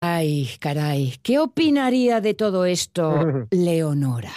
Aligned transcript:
Ay, 0.00 0.50
caray, 0.58 1.14
¿qué 1.22 1.38
opinaría 1.38 2.20
de 2.20 2.34
todo 2.34 2.64
esto 2.64 3.46
Leonora? 3.50 4.32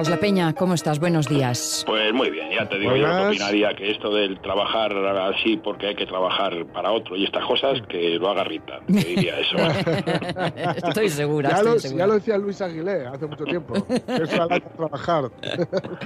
Carlos 0.00 0.16
La 0.16 0.20
Peña, 0.20 0.54
¿cómo 0.54 0.72
estás? 0.72 0.98
Buenos 0.98 1.28
días. 1.28 1.84
Pues 1.86 2.14
muy 2.14 2.30
bien, 2.30 2.48
ya 2.58 2.66
te 2.66 2.78
digo 2.78 2.96
yo 2.96 3.04
que 3.04 3.26
opinaría 3.26 3.74
que 3.76 3.90
esto 3.90 4.10
del 4.14 4.40
trabajar 4.40 4.96
así 4.96 5.58
porque 5.58 5.88
hay 5.88 5.94
que 5.94 6.06
trabajar 6.06 6.64
para 6.72 6.90
otro 6.90 7.16
y 7.16 7.24
estas 7.24 7.44
cosas, 7.44 7.82
que 7.86 8.18
lo 8.18 8.30
haga 8.30 8.44
Rita, 8.44 8.80
te 8.86 8.92
diría 8.92 9.38
eso. 9.38 9.58
estoy 10.88 11.10
segura, 11.10 11.50
ya, 11.50 11.56
estoy 11.56 11.72
lo, 11.72 11.78
segura. 11.80 11.98
ya 11.98 12.06
lo 12.06 12.14
decía 12.14 12.38
Luis 12.38 12.62
Aguilé 12.62 13.08
hace 13.08 13.26
mucho 13.26 13.44
tiempo, 13.44 13.74
que 13.74 14.02
hay 14.50 14.60
que 14.62 14.70
trabajar. 14.70 15.30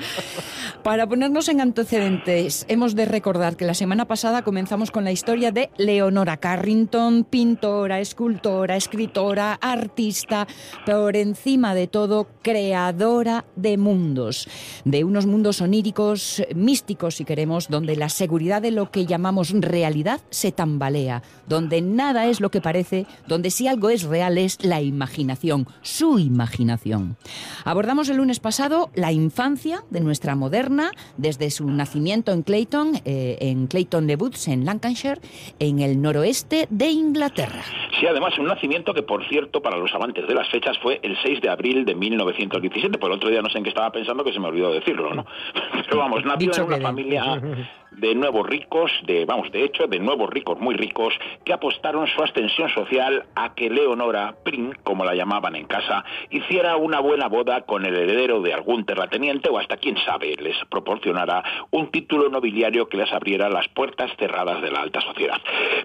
Para 0.82 1.06
ponernos 1.06 1.48
en 1.48 1.60
antecedentes, 1.60 2.66
hemos 2.68 2.96
de 2.96 3.04
recordar 3.04 3.56
que 3.56 3.64
la 3.64 3.74
semana 3.74 4.06
pasada 4.06 4.42
comenzamos 4.42 4.90
con 4.90 5.04
la 5.04 5.12
historia 5.12 5.52
de 5.52 5.70
Leonora 5.76 6.38
Carrington, 6.38 7.22
pintora, 7.22 8.00
escultora, 8.00 8.74
escritora, 8.74 9.54
artista, 9.60 10.48
por 10.84 11.14
encima 11.14 11.76
de 11.76 11.86
todo, 11.86 12.26
creadora 12.42 13.44
de 13.54 13.83
mundos, 13.84 14.48
de 14.84 15.04
unos 15.04 15.26
mundos 15.26 15.60
oníricos, 15.60 16.42
místicos 16.54 17.16
si 17.16 17.24
queremos, 17.24 17.68
donde 17.68 17.94
la 17.96 18.08
seguridad 18.08 18.62
de 18.62 18.70
lo 18.70 18.90
que 18.90 19.06
llamamos 19.06 19.50
realidad 19.50 20.20
se 20.30 20.50
tambalea, 20.50 21.22
donde 21.46 21.82
nada 21.82 22.26
es 22.26 22.40
lo 22.40 22.50
que 22.50 22.60
parece, 22.60 23.06
donde 23.28 23.50
si 23.50 23.68
algo 23.68 23.90
es 23.90 24.02
real 24.02 24.38
es 24.38 24.64
la 24.64 24.80
imaginación, 24.80 25.68
su 25.82 26.18
imaginación. 26.18 27.16
Abordamos 27.64 28.08
el 28.08 28.16
lunes 28.16 28.40
pasado 28.40 28.90
la 28.94 29.12
infancia 29.12 29.84
de 29.90 30.00
nuestra 30.00 30.34
moderna, 30.34 30.90
desde 31.16 31.50
su 31.50 31.66
nacimiento 31.70 32.32
en 32.32 32.42
Clayton, 32.42 33.00
eh, 33.04 33.36
en 33.40 33.66
Clayton 33.66 34.06
le 34.06 34.16
Woods, 34.16 34.48
en 34.48 34.64
Lancashire, 34.64 35.20
en 35.58 35.80
el 35.80 36.00
noroeste 36.00 36.66
de 36.70 36.88
Inglaterra. 36.90 37.62
Sí, 37.98 38.06
además 38.06 38.36
un 38.38 38.46
nacimiento 38.46 38.92
que, 38.92 39.02
por 39.02 39.26
cierto, 39.28 39.60
para 39.60 39.76
los 39.76 39.94
amantes 39.94 40.26
de 40.26 40.34
las 40.34 40.48
fechas 40.48 40.76
fue 40.78 41.00
el 41.02 41.16
6 41.22 41.40
de 41.40 41.48
abril 41.48 41.84
de 41.84 41.94
1917, 41.94 42.98
por 42.98 43.10
el 43.10 43.16
otro 43.16 43.30
día 43.30 43.42
no 43.42 43.50
sé 43.50 43.58
en 43.58 43.64
qué 43.64 43.70
estaba 43.70 43.90
pensando 43.90 44.24
que 44.24 44.32
se 44.32 44.40
me 44.40 44.48
olvidó 44.48 44.72
decirlo, 44.72 45.14
¿no? 45.14 45.26
Pero 45.84 45.98
vamos, 45.98 46.24
nació 46.24 46.52
en 46.54 46.62
una 46.62 46.78
familia 46.78 47.40
de 47.92 48.14
nuevos 48.14 48.46
ricos, 48.46 48.90
de 49.06 49.24
vamos, 49.24 49.50
de 49.52 49.64
hecho, 49.64 49.86
de 49.86 49.98
nuevos 49.98 50.30
ricos 50.30 50.58
muy 50.58 50.74
ricos, 50.74 51.14
que 51.44 51.52
apostaron 51.52 52.06
su 52.08 52.22
ascensión 52.22 52.68
social 52.70 53.24
a 53.34 53.54
que 53.54 53.70
Leonora 53.70 54.34
Prim, 54.42 54.72
como 54.82 55.04
la 55.04 55.14
llamaban 55.14 55.56
en 55.56 55.66
casa, 55.66 56.04
hiciera 56.30 56.76
una 56.76 57.00
buena 57.00 57.28
boda 57.28 57.62
con 57.62 57.84
el 57.86 57.94
heredero 57.94 58.40
de 58.40 58.54
algún 58.54 58.84
terrateniente 58.84 59.48
o 59.50 59.58
hasta 59.58 59.76
quién 59.76 59.96
sabe 59.98 60.34
les 60.36 60.56
proporcionara 60.68 61.42
un 61.70 61.90
título 61.90 62.28
nobiliario 62.28 62.88
que 62.88 62.96
les 62.96 63.12
abriera 63.12 63.48
las 63.48 63.68
puertas 63.68 64.10
cerradas 64.18 64.62
de 64.62 64.70
la 64.70 64.80
alta 64.80 65.00
sociedad. 65.00 65.40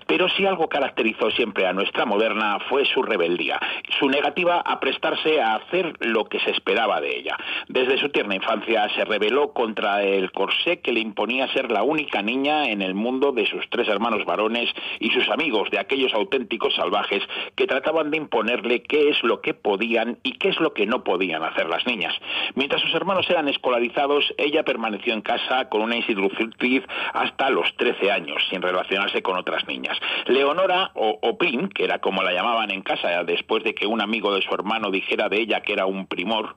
Pero 0.08 0.28
si 0.30 0.46
algo 0.46 0.68
caracterizó 0.68 1.30
siempre 1.32 1.68
a 1.68 1.74
nuestra 1.74 1.99
moderna 2.06 2.60
fue 2.70 2.86
su 2.86 3.02
rebeldía, 3.02 3.60
su 4.00 4.10
negativa 4.10 4.62
a 4.66 4.80
prestarse 4.80 5.42
a 5.42 5.56
hacer 5.56 5.94
lo 6.00 6.26
que 6.26 6.40
se 6.40 6.52
esperaba 6.52 7.02
de 7.02 7.18
ella. 7.18 7.38
Desde 7.68 7.98
su 7.98 8.10
tierna 8.10 8.36
infancia 8.36 8.90
se 8.96 9.06
rebeló 9.06 9.54
contra 9.54 10.04
el 10.04 10.32
corsé 10.32 10.80
que 10.82 10.92
le 10.92 11.00
imponía 11.00 11.52
ser 11.54 11.72
la 11.72 11.84
única 11.84 12.22
niña 12.22 12.70
en 12.70 12.82
el 12.82 12.94
mundo 12.94 13.32
de 13.32 13.46
sus 13.46 13.70
tres 13.70 13.88
hermanos 13.88 14.26
varones 14.26 14.70
y 15.00 15.10
sus 15.12 15.30
amigos, 15.30 15.70
de 15.72 15.80
aquellos 15.80 16.14
auténticos 16.14 16.76
salvajes 16.76 17.24
que 17.56 17.68
trataban 17.68 18.12
de 18.12 18.18
imponerle 18.18 18.84
qué 18.84 19.10
es 19.10 19.22
lo 19.24 19.42
que 19.42 19.54
podían 19.54 20.18
y 20.24 20.34
qué 20.38 20.50
es 20.50 20.60
lo 20.60 20.74
que 20.74 20.86
no 20.86 21.04
podían 21.04 21.44
hacer 21.44 21.70
las 21.70 21.86
niñas. 21.86 22.14
Mientras 22.56 22.82
sus 22.82 22.94
hermanos 22.94 23.30
eran 23.30 23.48
escolarizados, 23.48 24.34
ella 24.38 24.64
permaneció 24.64 25.14
en 25.14 25.22
casa 25.22 25.70
con 25.70 25.82
una 25.82 25.96
institutriz 25.96 26.84
hasta 27.14 27.50
los 27.50 27.76
13 27.78 28.12
años, 28.12 28.42
sin 28.50 28.62
relacionarse 28.62 29.22
con 29.22 29.38
otras 29.38 29.68
niñas. 29.68 29.98
Leonora, 30.26 30.92
o, 30.96 31.20
o 31.22 31.38
Prim, 31.38 31.70
que 31.70 31.88
era 31.90 31.98
como 31.98 32.22
la 32.22 32.32
llamaban 32.32 32.70
en 32.70 32.84
casa 32.84 33.24
después 33.24 33.64
de 33.64 33.74
que 33.74 33.88
un 33.88 34.00
amigo 34.00 34.32
de 34.36 34.44
su 34.44 34.54
hermano 34.54 34.92
dijera 34.92 35.28
de 35.28 35.42
ella 35.42 35.62
que 35.62 35.74
era 35.74 35.88
un 35.88 36.06
primor, 36.06 36.56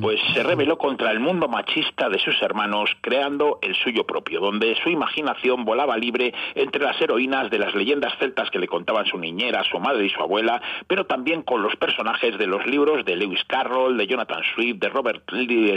pues 0.00 0.18
se 0.32 0.42
rebeló 0.42 0.78
contra 0.78 1.10
el 1.10 1.20
mundo 1.20 1.46
machista 1.46 2.08
de 2.08 2.18
sus 2.18 2.40
hermanos, 2.40 2.88
creando 3.02 3.58
el 3.60 3.74
suyo 3.74 4.06
propio, 4.06 4.40
donde 4.40 4.74
su 4.82 4.88
imaginación 4.88 5.66
volaba 5.66 5.98
libre 5.98 6.32
entre 6.54 6.82
las 6.82 6.98
heroínas 7.02 7.50
de 7.50 7.58
las 7.58 7.74
leyendas 7.74 8.14
celtas 8.18 8.50
que 8.50 8.58
le 8.58 8.66
contaban 8.66 9.04
su 9.04 9.18
niñera, 9.18 9.62
su 9.70 9.78
madre 9.78 10.06
y 10.06 10.08
su 10.08 10.22
abuela, 10.22 10.62
pero 10.86 11.04
también 11.04 11.42
con 11.42 11.62
los 11.62 11.76
personajes 11.76 12.38
de 12.38 12.46
los 12.46 12.66
libros 12.66 13.04
de 13.04 13.16
Lewis 13.16 13.44
Carroll, 13.46 13.98
de 13.98 14.06
Jonathan 14.06 14.40
Swift, 14.54 14.78
de 14.78 14.88
Robert 14.88 15.22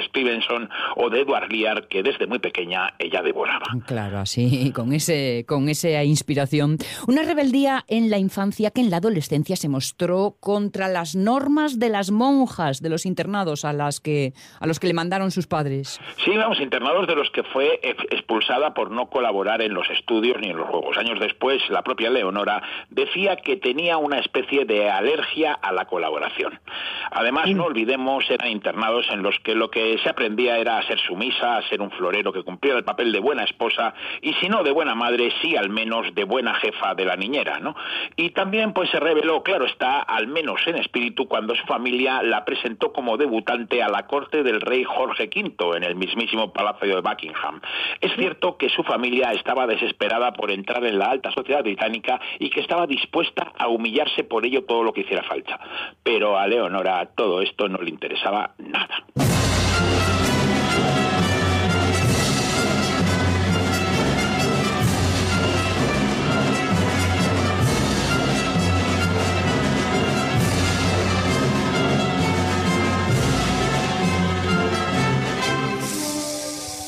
Stevenson 0.10 0.70
o 0.96 1.10
de 1.10 1.20
Edward 1.20 1.52
Lear, 1.52 1.90
que 1.90 2.02
desde 2.02 2.28
muy 2.28 2.40
pequeña 2.40 2.94
ella 2.98 3.22
devoraba. 3.22 3.66
Claro, 3.88 4.20
así, 4.20 4.72
con, 4.74 4.94
ese, 4.94 5.44
con 5.46 5.68
esa 5.68 6.02
inspiración. 6.02 6.78
Una 7.08 7.24
rebeldía 7.24 7.84
en 7.90 8.10
la 8.10 8.20
infancia 8.20 8.72
que 8.72 8.85
en 8.86 8.92
la 8.92 8.98
adolescencia 8.98 9.56
se 9.56 9.68
mostró 9.68 10.38
contra 10.40 10.88
las 10.88 11.16
normas 11.16 11.80
de 11.80 11.90
las 11.90 12.12
monjas 12.12 12.82
de 12.82 12.90
los 12.90 13.06
internados 13.06 13.66
a, 13.66 13.74
las 13.74 14.00
que, 14.00 14.34
a 14.60 14.68
los 14.68 14.80
que 14.80 14.88
le 14.88 14.94
mandaron 14.94 15.32
sus 15.32 15.48
padres. 15.48 16.00
Sí, 16.24 16.32
vamos, 16.38 16.60
internados 16.62 17.08
de 17.08 17.16
los 17.16 17.30
que 17.32 17.44
fue 17.44 17.80
ex- 17.84 18.04
expulsada 18.12 18.74
por 18.74 18.92
no 18.92 19.10
colaborar 19.10 19.62
en 19.62 19.74
los 19.74 19.90
estudios 19.90 20.38
ni 20.40 20.50
en 20.50 20.58
los 20.58 20.70
juegos. 20.70 20.98
Años 20.98 21.20
después, 21.20 21.62
la 21.70 21.82
propia 21.84 22.10
Leonora 22.10 22.62
decía 22.90 23.36
que 23.38 23.58
tenía 23.58 23.98
una 23.98 24.20
especie 24.20 24.66
de 24.66 24.90
alergia 24.90 25.54
a 25.54 25.72
la 25.74 25.86
colaboración. 25.86 26.60
Además, 27.12 27.50
no 27.50 27.66
olvidemos, 27.66 28.24
eran 28.30 28.50
internados 28.50 29.06
en 29.12 29.24
los 29.24 29.36
que 29.44 29.56
lo 29.56 29.70
que 29.72 29.98
se 30.04 30.10
aprendía 30.10 30.58
era 30.58 30.78
a 30.78 30.84
ser 30.88 31.00
sumisa, 31.00 31.58
a 31.58 31.68
ser 31.70 31.82
un 31.82 31.92
florero 31.92 32.32
que 32.32 32.44
cumpliera 32.44 32.78
el 32.78 32.86
papel 32.86 33.12
de 33.12 33.20
buena 33.20 33.44
esposa 33.44 33.94
y 34.22 34.34
si 34.36 34.48
no 34.48 34.64
de 34.64 34.72
buena 34.72 34.94
madre, 34.96 35.32
sí 35.42 35.56
al 35.56 35.70
menos 35.70 36.14
de 36.14 36.24
buena 36.24 36.54
jefa 36.56 36.94
de 36.96 37.06
la 37.06 37.16
niñera, 37.16 37.60
¿no? 37.60 37.76
Y 38.16 38.30
también 38.32 38.74
pues 38.76 38.90
se 38.90 39.00
reveló, 39.00 39.42
claro 39.42 39.66
está, 39.66 40.02
al 40.02 40.28
menos 40.28 40.60
en 40.68 40.76
espíritu, 40.76 41.30
cuando 41.30 41.56
su 41.56 41.66
familia 41.66 42.22
la 42.22 42.44
presentó 42.44 42.92
como 42.92 43.16
debutante 43.16 43.82
a 43.82 43.88
la 43.88 44.06
corte 44.06 44.44
del 44.44 44.60
rey 44.60 44.84
Jorge 44.84 45.30
V 45.34 45.78
en 45.78 45.84
el 45.84 45.96
mismísimo 45.96 46.52
Palacio 46.52 46.94
de 46.96 47.02
Buckingham. 47.02 47.62
Es 48.02 48.14
cierto 48.18 48.58
que 48.58 48.68
su 48.68 48.84
familia 48.84 49.32
estaba 49.32 49.66
desesperada 49.66 50.34
por 50.34 50.52
entrar 50.52 50.84
en 50.84 51.00
la 51.00 51.06
alta 51.06 51.32
sociedad 51.32 51.64
británica 51.64 52.20
y 52.38 52.50
que 52.50 52.60
estaba 52.60 52.86
dispuesta 52.86 53.54
a 53.58 53.70
humillarse 53.70 54.26
por 54.26 54.46
ello 54.46 54.66
todo 54.66 54.84
lo 54.84 54.92
que 54.92 55.02
hiciera 55.02 55.24
falta. 55.24 55.58
Pero 56.04 56.38
a 56.38 56.46
Leonora 56.46 57.06
todo 57.16 57.42
esto 57.42 57.70
no 57.70 57.78
le 57.78 57.90
interesaba 57.90 58.56
nada. 58.58 59.06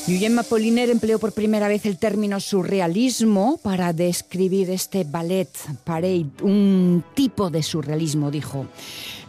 Guillaume 0.08 0.40
Apollinaire 0.40 0.90
empleó 0.90 1.18
por 1.18 1.32
primera 1.32 1.68
vez 1.68 1.84
el 1.84 1.98
término 1.98 2.40
surrealismo 2.40 3.60
para 3.62 3.92
describir 3.92 4.70
este 4.70 5.04
ballet 5.04 5.50
parade, 5.84 6.24
un 6.40 7.04
tipo 7.12 7.50
de 7.50 7.62
surrealismo, 7.62 8.30
dijo. 8.30 8.64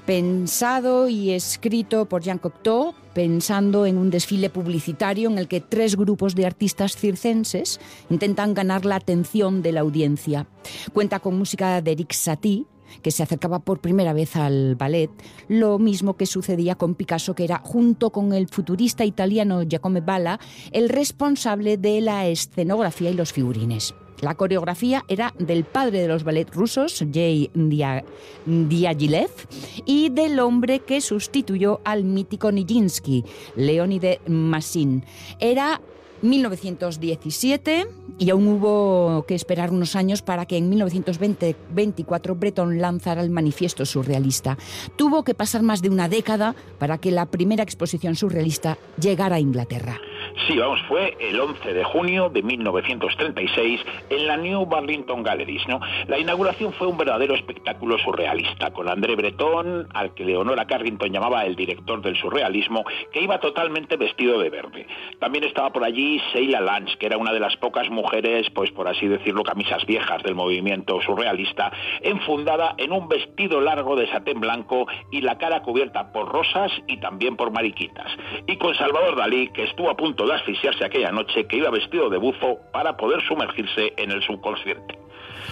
Pensado 0.05 1.09
y 1.09 1.31
escrito 1.31 2.05
por 2.05 2.21
Jean 2.21 2.37
Cocteau, 2.37 2.93
pensando 3.13 3.85
en 3.85 3.97
un 3.97 4.09
desfile 4.09 4.49
publicitario 4.49 5.29
en 5.29 5.37
el 5.37 5.49
que 5.49 5.59
tres 5.59 5.97
grupos 5.97 6.33
de 6.33 6.45
artistas 6.45 6.95
circenses 6.95 7.81
intentan 8.09 8.53
ganar 8.53 8.85
la 8.85 8.95
atención 8.95 9.61
de 9.61 9.73
la 9.73 9.81
audiencia. 9.81 10.47
Cuenta 10.93 11.19
con 11.19 11.37
música 11.37 11.81
de 11.81 11.91
Eric 11.91 12.13
Satie, 12.13 12.63
que 13.01 13.11
se 13.11 13.23
acercaba 13.23 13.59
por 13.59 13.79
primera 13.79 14.13
vez 14.13 14.35
al 14.35 14.75
ballet, 14.75 15.09
lo 15.47 15.79
mismo 15.79 16.15
que 16.15 16.25
sucedía 16.25 16.75
con 16.75 16.95
Picasso, 16.95 17.35
que 17.35 17.43
era, 17.43 17.61
junto 17.63 18.09
con 18.11 18.33
el 18.33 18.47
futurista 18.47 19.05
italiano 19.05 19.63
Giacomo 19.63 20.01
Balla, 20.01 20.39
el 20.71 20.89
responsable 20.89 21.77
de 21.77 22.01
la 22.01 22.27
escenografía 22.27 23.09
y 23.09 23.13
los 23.13 23.33
figurines. 23.33 23.93
La 24.21 24.35
coreografía 24.35 25.05
era 25.07 25.33
del 25.39 25.63
padre 25.63 26.01
de 26.01 26.09
los 26.09 26.23
ballet 26.25 26.49
rusos, 26.53 27.05
Jay 27.11 27.49
Diaghilev, 28.45 29.31
y 29.85 30.09
del 30.09 30.39
hombre 30.39 30.79
que 30.79 30.99
sustituyó 30.99 31.79
al 31.85 32.03
mítico 32.03 32.51
Nijinsky, 32.51 33.23
Leonide 33.55 34.19
Massin. 34.27 35.05
Era 35.39 35.79
1917 36.21 37.87
y 38.17 38.29
aún 38.29 38.47
hubo 38.47 39.25
que 39.27 39.35
esperar 39.35 39.71
unos 39.71 39.95
años 39.95 40.21
para 40.21 40.45
que 40.45 40.57
en 40.57 40.69
1924 40.69 42.35
Breton 42.35 42.79
lanzara 42.79 43.21
el 43.21 43.29
manifiesto 43.29 43.85
surrealista. 43.85 44.57
Tuvo 44.95 45.23
que 45.23 45.33
pasar 45.33 45.63
más 45.63 45.81
de 45.81 45.89
una 45.89 46.09
década 46.09 46.55
para 46.77 46.97
que 46.97 47.11
la 47.11 47.25
primera 47.25 47.63
exposición 47.63 48.15
surrealista 48.15 48.77
llegara 48.99 49.37
a 49.37 49.39
Inglaterra. 49.39 49.99
Sí, 50.47 50.57
vamos, 50.57 50.81
fue 50.87 51.17
el 51.19 51.39
11 51.39 51.73
de 51.73 51.83
junio 51.83 52.29
de 52.29 52.41
1936 52.41 53.81
en 54.09 54.27
la 54.27 54.37
New 54.37 54.65
Burlington 54.65 55.23
Galleries, 55.23 55.67
¿no? 55.67 55.79
La 56.07 56.19
inauguración 56.19 56.73
fue 56.73 56.87
un 56.87 56.97
verdadero 56.97 57.35
espectáculo 57.35 57.97
surrealista, 57.97 58.71
con 58.71 58.89
André 58.89 59.15
Breton, 59.15 59.87
al 59.93 60.13
que 60.13 60.25
Leonora 60.25 60.65
Carrington 60.65 61.11
llamaba 61.11 61.45
el 61.45 61.55
director 61.55 62.01
del 62.01 62.15
surrealismo, 62.15 62.83
que 63.11 63.21
iba 63.21 63.39
totalmente 63.39 63.97
vestido 63.97 64.39
de 64.39 64.49
verde. 64.49 64.87
También 65.19 65.43
estaba 65.43 65.71
por 65.71 65.83
allí 65.83 66.21
Sheila 66.33 66.61
Lance, 66.61 66.97
que 66.97 67.05
era 67.05 67.17
una 67.17 67.33
de 67.33 67.39
las 67.39 67.55
pocas 67.57 67.89
mujeres, 67.89 68.49
pues 68.51 68.71
por 68.71 68.87
así 68.87 69.07
decirlo, 69.07 69.43
camisas 69.43 69.85
viejas 69.85 70.23
del 70.23 70.35
movimiento 70.35 70.99
surrealista, 71.01 71.71
enfundada 72.01 72.75
en 72.77 72.91
un 72.91 73.07
vestido 73.07 73.61
largo 73.61 73.95
de 73.95 74.07
satén 74.07 74.39
blanco 74.39 74.87
y 75.11 75.21
la 75.21 75.37
cara 75.37 75.61
cubierta 75.61 76.11
por 76.11 76.29
rosas 76.29 76.71
y 76.87 76.97
también 76.97 77.35
por 77.35 77.51
mariquitas. 77.51 78.11
Y 78.47 78.57
con 78.57 78.75
Salvador 78.75 79.15
Dalí, 79.15 79.49
que 79.49 79.63
estuvo 79.63 79.89
a 79.89 79.97
punto 79.97 80.18
de 80.25 80.33
asfixiarse 80.33 80.85
aquella 80.85 81.11
noche 81.11 81.45
que 81.45 81.57
iba 81.57 81.69
vestido 81.69 82.09
de 82.09 82.17
buzo 82.17 82.59
para 82.71 82.97
poder 82.97 83.21
sumergirse 83.27 83.93
en 83.97 84.11
el 84.11 84.21
subconsciente. 84.23 84.97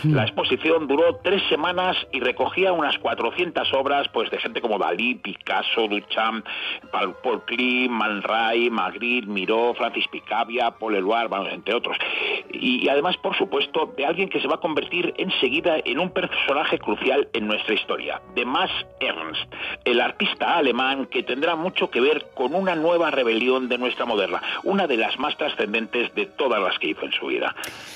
Hmm. 0.04 0.14
La 0.14 0.24
exposición 0.24 0.88
duró 0.88 1.20
tres 1.24 1.42
semanas 1.50 1.96
y 2.12 2.20
recogía 2.20 2.74
unas 2.74 2.98
400 3.00 3.74
obras 3.74 4.08
pues, 4.10 4.30
de 4.30 4.40
gente 4.40 4.62
como 4.62 4.78
Dalí, 4.78 5.16
Picasso, 5.16 5.88
Duchamp, 5.88 6.46
Paul 6.92 7.44
Klee, 7.46 7.90
Man 7.90 8.22
Ray, 8.22 8.70
Magritte, 8.70 9.28
Miró, 9.28 9.74
Francis 9.74 10.08
Picabia, 10.08 10.72
Paul 10.72 10.96
Eluard, 10.96 11.32
entre 11.52 11.74
otros. 11.74 11.98
Y, 12.52 12.88
además, 12.90 13.18
por 13.18 13.38
supuesto, 13.38 13.94
de 13.98 14.06
alguien 14.06 14.30
que 14.30 14.40
se 14.40 14.48
va 14.48 14.56
a 14.56 14.60
convertir 14.60 15.14
enseguida 15.18 15.78
en 15.84 16.00
un 16.00 16.12
personaje 16.12 16.80
crucial 16.80 17.28
en 17.34 17.48
nuestra 17.48 17.74
historia, 17.74 18.22
de 18.36 18.46
Max 18.46 18.72
Ernst, 19.00 19.54
el 19.86 20.00
artista 20.00 20.58
alemán 20.58 21.08
que 21.08 21.24
tendrá 21.24 21.56
mucho 21.56 21.90
que 21.90 22.02
ver 22.02 22.28
con 22.36 22.56
una 22.56 22.76
nueva 22.76 23.12
rebelión 23.12 23.68
de 23.68 23.78
nuestra 23.78 24.06
moderna, 24.06 24.42
una 24.64 24.88
de 24.88 24.98
las 24.98 25.18
más 25.20 25.38
trascendentes 25.38 26.14
de 26.16 26.26
todas 26.26 26.62
las 26.62 26.78
que 26.80 26.90
hizo 26.90 27.06
en 27.06 27.12
su 27.12 27.28
vida. 27.28 27.56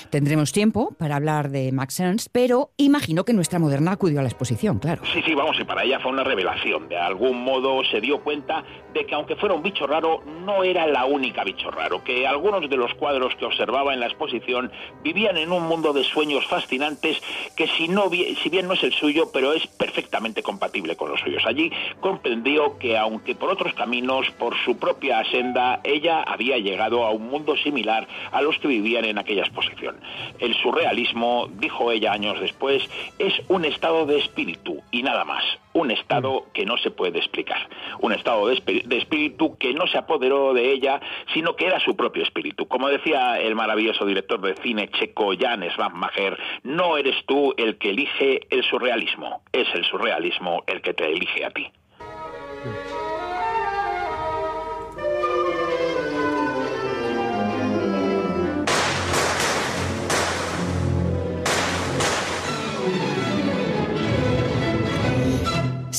Tendremos 0.10 0.52
tiempo 0.52 0.94
para 0.98 1.16
hablar 1.16 1.50
de 1.50 1.72
Max 1.72 1.91
Ernst, 2.00 2.30
pero 2.32 2.72
imagino 2.78 3.26
que 3.26 3.34
nuestra 3.34 3.60
moderna 3.60 3.92
acudió 3.92 4.20
a 4.20 4.24
la 4.24 4.30
exposición, 4.30 4.80
claro. 4.80 5.02
Sí, 5.14 5.22
sí, 5.24 5.34
vamos, 5.34 5.60
y 5.60 5.64
para 5.64 5.84
ella 5.84 6.00
fue 6.00 6.12
una 6.12 6.24
revelación. 6.24 6.90
De 6.90 6.98
algún 6.98 7.44
modo 7.44 7.84
se 7.86 8.02
dio 8.02 8.22
cuenta 8.22 8.64
de 8.94 9.06
que 9.06 9.16
aunque 9.16 9.36
fuera 9.36 9.56
un 9.56 9.64
bicho 9.64 9.88
raro, 9.88 10.24
no 10.46 10.64
era 10.64 10.88
la 10.88 11.06
única 11.06 11.44
bicho 11.44 11.72
raro, 11.72 12.04
que 12.04 12.28
algunos 12.28 12.70
de 12.70 12.78
los 12.78 12.94
cuadros 12.96 13.36
que 13.36 13.46
observaba 13.46 13.94
en 13.94 14.00
la 14.00 14.08
exposición 14.08 14.72
vivían 15.04 15.38
en 15.38 15.52
un 15.52 15.64
mundo 15.64 15.94
de 15.94 16.04
sueños 16.04 16.46
fascinantes 16.46 17.18
que 17.56 17.68
si, 17.68 17.88
no, 17.88 18.10
si 18.10 18.50
bien 18.50 18.68
no 18.68 18.74
es 18.74 18.84
el 18.84 18.94
suyo, 18.94 19.30
pero 19.34 19.54
es 19.54 19.66
perfectamente 19.68 20.44
compatible 20.44 20.96
con 20.96 21.10
los 21.10 21.20
suyos. 21.20 21.44
Allí 21.46 21.72
comprendió 22.00 22.78
que 22.78 22.98
aunque 22.98 23.36
por 23.36 23.50
otros 23.50 23.74
caminos, 23.74 24.30
por 24.38 24.56
su 24.64 24.78
propia 24.78 25.24
senda, 25.32 25.80
ella 25.84 26.22
había 26.22 26.58
llegado 26.58 27.04
a 27.06 27.12
un 27.12 27.28
mundo 27.28 27.56
similar 27.58 28.08
a 28.32 28.42
los 28.42 28.58
que 28.60 28.68
vivían 28.68 29.06
en 29.06 29.18
aquella 29.18 29.42
exposición. 29.42 29.98
El 30.40 30.54
surrealismo, 30.56 31.50
dijo 31.54 31.81
ella 31.90 32.12
años 32.12 32.40
después, 32.42 32.84
es 33.18 33.34
un 33.48 33.64
estado 33.64 34.06
de 34.06 34.20
espíritu 34.20 34.84
y 34.92 35.02
nada 35.04 35.24
más, 35.24 35.44
un 35.74 35.90
estado 35.92 36.42
mm. 36.42 36.52
que 36.52 36.66
no 36.66 36.78
se 36.78 36.92
puede 36.92 37.20
explicar, 37.20 37.70
un 38.00 38.12
estado 38.12 38.48
de, 38.48 38.56
espíritu 38.98 39.58
que 39.58 39.74
no 39.74 39.88
se 39.88 39.98
apoderó 39.98 40.54
de 40.54 40.72
ella, 40.72 41.00
sino 41.34 41.56
que 41.56 41.68
era 41.68 41.80
su 41.80 41.96
propio 41.96 42.24
espíritu. 42.24 42.68
Como 42.68 42.90
decía 42.90 43.40
el 43.40 43.56
maravilloso 43.56 44.06
director 44.06 44.42
de 44.42 44.56
cine 44.56 44.90
checo 44.90 45.32
Jan 45.40 45.64
Svanmacher, 45.74 46.38
no 46.64 46.98
eres 46.98 47.16
tú 47.26 47.54
el 47.58 47.78
que 47.78 47.92
elige 47.92 48.42
el 48.50 48.64
surrealismo, 48.64 49.42
es 49.54 49.68
el 49.74 49.86
surrealismo 49.86 50.64
el 50.68 50.82
que 50.82 50.94
te 50.94 51.12
elige 51.12 51.46
a 51.46 51.52
ti. 51.52 51.72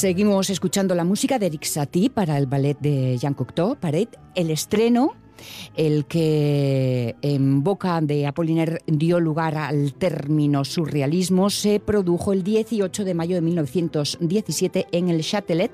Seguimos 0.03 0.51
escuchando 0.51 0.97
la 0.97 1.05
música 1.05 1.39
de 1.39 1.47
Eric 1.47 1.63
Satie 1.63 2.11
para 2.11 2.37
el 2.37 2.47
ballet 2.47 2.77
de 2.81 3.17
Jean 3.19 3.35
Cocteau, 3.35 3.77
Pared, 3.77 4.09
el 4.35 4.51
estreno 4.51 5.15
el 5.77 6.07
que 6.07 7.15
en 7.23 7.63
boca 7.63 8.01
de 8.01 8.27
Apollinaire 8.27 8.81
dio 8.89 9.21
lugar 9.21 9.57
al 9.57 9.95
término 9.95 10.65
surrealismo, 10.65 11.51
se 11.51 11.79
produjo 11.79 12.33
el 12.33 12.43
18 12.43 13.05
de 13.05 13.15
mayo 13.15 13.37
de 13.37 13.43
1917 13.43 14.89
en 14.91 15.09
el 15.09 15.23
Châtelet 15.23 15.71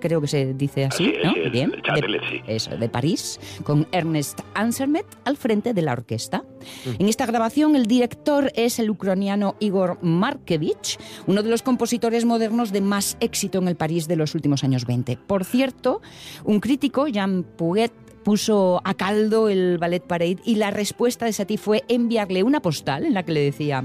creo 0.00 0.20
que 0.20 0.26
se 0.26 0.54
dice 0.54 0.86
así, 0.86 1.14
¿no? 1.22 1.34
Bien, 1.50 1.70
de, 1.70 2.42
eso, 2.46 2.76
de 2.76 2.88
París, 2.88 3.38
con 3.62 3.86
Ernest 3.92 4.40
Ansermet 4.54 5.06
al 5.24 5.36
frente 5.36 5.74
de 5.74 5.82
la 5.82 5.92
orquesta. 5.92 6.38
Mm. 6.38 7.02
En 7.02 7.08
esta 7.08 7.26
grabación 7.26 7.76
el 7.76 7.86
director 7.86 8.50
es 8.54 8.78
el 8.78 8.90
ucraniano 8.90 9.56
Igor 9.60 9.98
Markevich, 10.02 10.98
uno 11.26 11.42
de 11.42 11.50
los 11.50 11.62
compositores 11.62 12.24
modernos 12.24 12.72
de 12.72 12.80
más 12.80 13.16
éxito 13.20 13.58
en 13.58 13.68
el 13.68 13.76
París 13.76 14.08
de 14.08 14.16
los 14.16 14.34
últimos 14.34 14.64
años 14.64 14.86
20. 14.86 15.18
Por 15.26 15.44
cierto, 15.44 16.00
un 16.44 16.60
crítico, 16.60 17.06
Jean 17.06 17.44
Puget, 17.44 17.92
puso 18.22 18.80
a 18.84 18.94
caldo 18.94 19.48
el 19.48 19.78
Ballet 19.78 20.02
Parade 20.02 20.38
y 20.44 20.56
la 20.56 20.70
respuesta 20.70 21.24
de 21.24 21.32
Satie 21.32 21.58
fue 21.58 21.84
enviarle 21.88 22.42
una 22.42 22.60
postal 22.60 23.04
en 23.04 23.14
la 23.14 23.22
que 23.22 23.32
le 23.32 23.40
decía 23.40 23.84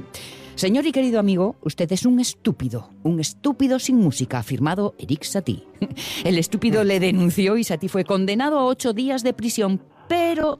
Señor 0.56 0.86
y 0.86 0.94
querido 0.94 1.19
amigo, 1.19 1.57
usted 1.63 1.92
es 1.92 2.06
un 2.06 2.22
estúpido, 2.22 2.90
un 3.04 3.19
estúpido 3.19 3.78
sin 3.78 3.98
música, 3.98 4.40
afirmado 4.40 4.96
Eric 4.98 5.24
Satie. 5.24 5.68
El 6.24 6.38
estúpido 6.38 6.86
le 6.86 7.02
denunció 7.02 7.57
y 7.57 7.66
Satie 7.66 7.90
fue 7.90 8.06
condenado 8.06 8.57
a 8.57 8.66
ocho 8.66 8.94
días 8.94 9.22
de 9.22 9.34
prisión, 9.34 9.81
pero 10.07 10.60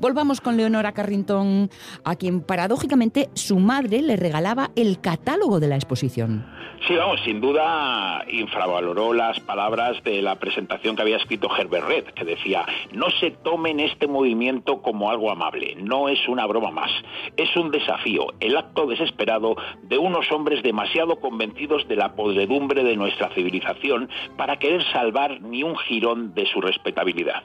Volvamos 0.00 0.40
con 0.40 0.56
Leonora 0.56 0.92
Carrington, 0.92 1.70
a 2.04 2.16
quien 2.16 2.40
paradójicamente 2.40 3.28
su 3.34 3.58
madre 3.58 4.02
le 4.02 4.16
regalaba 4.16 4.70
el 4.76 5.00
catálogo 5.00 5.60
de 5.60 5.68
la 5.68 5.76
exposición. 5.76 6.46
Sí, 6.86 6.96
vamos, 6.96 7.20
sin 7.24 7.40
duda 7.40 8.24
infravaloró 8.28 9.12
las 9.12 9.38
palabras 9.38 10.02
de 10.02 10.20
la 10.20 10.40
presentación 10.40 10.96
que 10.96 11.02
había 11.02 11.16
escrito 11.16 11.48
Herbert 11.56 11.86
Red, 11.86 12.04
que 12.06 12.24
decía, 12.24 12.66
no 12.92 13.08
se 13.20 13.30
tomen 13.30 13.78
este 13.78 14.08
movimiento 14.08 14.82
como 14.82 15.08
algo 15.08 15.30
amable, 15.30 15.76
no 15.76 16.08
es 16.08 16.26
una 16.26 16.44
broma 16.44 16.72
más, 16.72 16.90
es 17.36 17.54
un 17.56 17.70
desafío, 17.70 18.26
el 18.40 18.56
acto 18.56 18.86
desesperado 18.86 19.54
de 19.82 19.98
unos 19.98 20.32
hombres 20.32 20.64
demasiado 20.64 21.20
convencidos 21.20 21.86
de 21.86 21.94
la 21.94 22.16
podredumbre 22.16 22.82
de 22.82 22.96
nuestra 22.96 23.28
civilización 23.32 24.08
para 24.36 24.58
querer 24.58 24.82
salvar 24.92 25.40
ni 25.40 25.62
un 25.62 25.76
jirón 25.76 26.34
de 26.34 26.46
su 26.46 26.60
respetabilidad. 26.60 27.44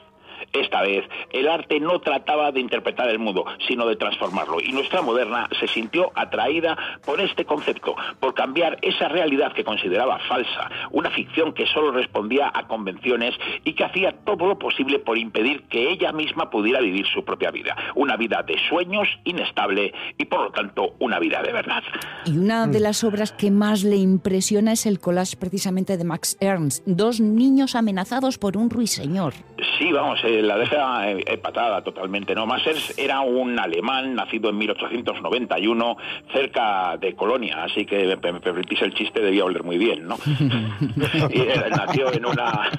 Esta 0.52 0.82
vez, 0.82 1.04
el 1.30 1.48
arte 1.48 1.80
no 1.80 2.00
trataba 2.00 2.52
de 2.52 2.60
interpretar 2.60 3.08
el 3.08 3.18
mundo, 3.18 3.44
sino 3.66 3.86
de 3.86 3.96
transformarlo. 3.96 4.60
Y 4.60 4.72
nuestra 4.72 5.02
moderna 5.02 5.48
se 5.60 5.68
sintió 5.68 6.10
atraída 6.14 6.76
por 7.04 7.20
este 7.20 7.44
concepto, 7.44 7.94
por 8.20 8.34
cambiar 8.34 8.78
esa 8.82 9.08
realidad 9.08 9.52
que 9.52 9.64
consideraba 9.64 10.18
falsa, 10.20 10.70
una 10.90 11.10
ficción 11.10 11.52
que 11.52 11.66
solo 11.66 11.92
respondía 11.92 12.50
a 12.52 12.66
convenciones 12.66 13.34
y 13.64 13.74
que 13.74 13.84
hacía 13.84 14.12
todo 14.24 14.46
lo 14.46 14.58
posible 14.58 14.98
por 14.98 15.18
impedir 15.18 15.64
que 15.64 15.90
ella 15.90 16.12
misma 16.12 16.50
pudiera 16.50 16.80
vivir 16.80 17.06
su 17.06 17.24
propia 17.24 17.50
vida. 17.50 17.76
Una 17.94 18.16
vida 18.16 18.42
de 18.46 18.56
sueños, 18.68 19.08
inestable 19.24 19.92
y 20.16 20.24
por 20.24 20.40
lo 20.40 20.50
tanto 20.50 20.94
una 20.98 21.18
vida 21.18 21.42
de 21.42 21.52
verdad. 21.52 21.82
Y 22.24 22.36
una 22.38 22.66
de 22.66 22.80
las 22.80 23.04
obras 23.04 23.32
que 23.32 23.50
más 23.50 23.84
le 23.84 23.96
impresiona 23.96 24.72
es 24.72 24.86
el 24.86 25.00
collage 25.00 25.36
precisamente 25.36 25.96
de 25.96 26.04
Max 26.04 26.36
Ernst, 26.40 26.84
dos 26.86 27.20
niños 27.20 27.74
amenazados 27.74 28.38
por 28.38 28.56
un 28.56 28.70
ruiseñor. 28.70 29.34
Sí, 29.78 29.92
vamos, 29.92 30.18
eh, 30.24 30.37
la 30.42 30.56
deja 30.58 31.10
empatada 31.10 31.82
totalmente. 31.82 32.34
No, 32.34 32.46
Massers 32.46 32.98
era 32.98 33.20
un 33.20 33.58
alemán 33.58 34.14
nacido 34.14 34.50
en 34.50 34.58
1891 34.58 35.96
cerca 36.32 36.96
de 36.96 37.14
Colonia, 37.14 37.64
así 37.64 37.84
que 37.84 38.16
me, 38.16 38.40
permitís 38.40 38.82
el 38.82 38.94
chiste, 38.94 39.20
debía 39.20 39.44
oler 39.44 39.62
muy 39.62 39.78
bien, 39.78 40.06
¿no? 40.06 40.16
y, 41.30 41.42
nació 41.70 42.12
en 42.12 42.26
una 42.26 42.70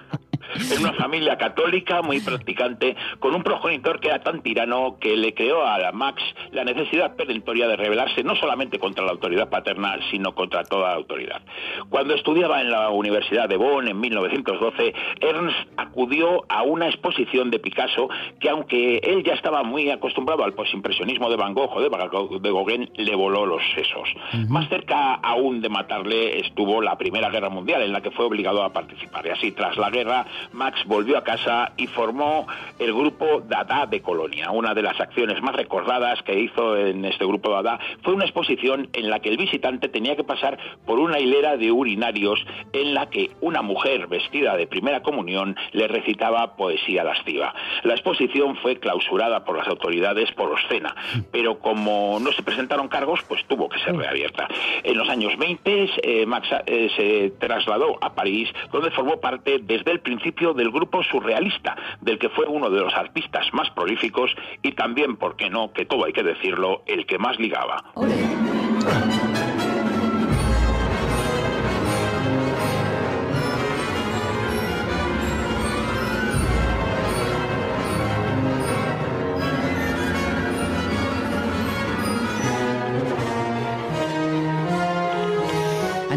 en 0.72 0.80
una 0.80 0.94
familia 0.94 1.38
católica 1.38 2.02
muy 2.02 2.20
practicante, 2.20 2.96
con 3.20 3.36
un 3.36 3.44
progenitor 3.44 4.00
que 4.00 4.10
era 4.10 4.22
tan 4.22 4.42
tirano 4.42 4.98
que 5.00 5.16
le 5.16 5.34
creó 5.34 5.66
a 5.66 5.92
Max 5.92 6.22
la 6.52 6.64
necesidad 6.64 7.16
perentoria 7.16 7.68
de 7.68 7.76
rebelarse 7.76 8.24
no 8.24 8.36
solamente 8.36 8.80
contra 8.80 9.06
la 9.06 9.12
autoridad 9.12 9.50
paterna, 9.50 9.98
sino 10.12 10.34
contra 10.34 10.64
toda 10.64 10.90
la 10.90 10.96
autoridad. 10.96 11.42
Cuando 11.90 12.14
estudiaba 12.14 12.62
en 12.62 12.72
la 12.72 12.90
Universidad 12.90 13.50
de 13.50 13.58
Bonn 13.58 13.88
en 13.88 14.00
1912, 14.00 14.94
Ernst 15.22 15.58
acudió 15.78 16.46
a 16.50 16.64
una 16.64 16.88
exposición 16.88 17.50
de 17.52 17.60
Picasso 17.60 18.10
que, 18.40 18.50
aunque 18.50 18.98
él 18.98 19.24
ya 19.24 19.34
estaba 19.34 19.64
muy 19.64 19.90
acostumbrado 19.90 20.44
al 20.44 20.54
posimpresionismo 20.54 21.30
de 21.30 21.36
Van 21.36 21.54
Gogh 21.54 21.76
o 21.76 21.82
de, 21.82 22.52
Gauguin, 22.52 22.90
le 22.96 23.16
voló 23.16 23.46
los 23.46 23.62
sesos. 23.76 24.10
Más 24.48 24.68
cerca 24.70 25.16
aún 25.16 25.62
de 25.62 25.70
matarle 25.70 26.40
estuvo 26.40 26.82
la 26.82 26.98
Primera 26.98 27.30
Guerra 27.30 27.50
Mundial, 27.50 27.82
en 27.82 27.94
la 27.94 28.02
que 28.02 28.12
fue 28.12 28.26
obligado 28.26 28.64
a 28.64 28.74
participar. 28.74 29.26
Y 29.26 29.30
así, 29.30 29.52
tras 29.52 29.78
la 29.78 29.90
guerra, 29.90 30.26
Max 30.52 30.82
volvió 30.86 31.18
a 31.18 31.24
casa 31.24 31.72
y 31.78 31.88
formó 31.88 32.48
el 32.78 32.94
grupo 32.94 33.42
Dada 33.48 33.86
de 33.86 34.02
Colonia. 34.02 34.52
Una 34.52 34.74
de 34.74 34.82
las 34.82 35.00
acciones 35.00 35.42
más 35.42 35.56
recordadas 35.56 36.22
que 36.24 36.40
hizo 36.40 36.78
en 36.78 37.06
este 37.06 37.26
grupo 37.26 37.52
Dada 37.52 37.80
fue 38.04 38.14
una 38.14 38.26
exposición 38.26 38.90
en 38.94 39.10
la 39.10 39.20
que 39.20 39.30
el 39.30 39.38
visitante 39.38 39.90
tenía 39.90 40.16
que 40.16 40.24
pasar 40.24 40.58
por 40.86 41.00
una 41.00 41.20
hilera 41.20 41.58
de 41.58 41.72
urinarios 41.72 42.46
en 42.74 42.94
la 42.94 43.10
que 43.10 43.32
una 43.42 43.62
mujer 43.62 44.08
vestida 44.08 44.56
de 44.56 44.68
primera 44.68 45.02
comunión 45.02 45.56
le 45.72 45.88
recitaba 45.88 46.56
poesía 46.56 47.04
lasciva. 47.04 47.54
La 47.84 47.94
exposición 47.94 48.56
fue 48.58 48.78
clausurada 48.78 49.44
por 49.44 49.58
las 49.58 49.68
autoridades 49.68 50.32
por 50.32 50.52
obscena, 50.52 50.96
pero 51.32 51.60
como 51.60 52.20
no 52.20 52.32
se 52.32 52.44
presentaron 52.44 52.88
cargos, 52.88 53.22
pues 53.28 53.44
tuvo 53.48 53.70
que 53.70 53.80
ser 53.80 53.96
reabierta. 53.96 54.48
En 54.84 54.98
los 54.98 55.10
años 55.10 55.38
20, 55.38 55.90
eh, 56.04 56.26
Max 56.26 56.48
eh, 56.66 56.90
se 56.96 57.32
trasladó 57.40 57.98
a 58.02 58.14
París, 58.14 58.50
donde 58.72 58.92
formó 58.92 59.20
parte 59.20 59.60
desde 59.62 59.92
el 59.92 60.00
principio 60.00 60.29
del 60.30 60.72
grupo 60.72 61.04
surrealista, 61.04 61.76
del 62.02 62.18
que 62.20 62.30
fue 62.30 62.46
uno 62.46 62.70
de 62.70 62.80
los 62.80 62.94
artistas 62.94 63.48
más 63.54 63.70
prolíficos 63.72 64.32
y 64.62 64.72
también, 64.74 65.18
¿por 65.18 65.36
qué 65.36 65.50
no?, 65.50 65.74
que 65.74 65.86
todo 65.86 66.06
hay 66.06 66.14
que 66.14 66.24
decirlo, 66.24 66.84
el 66.86 67.06
que 67.06 67.18
más 67.18 67.40
ligaba. 67.40 67.84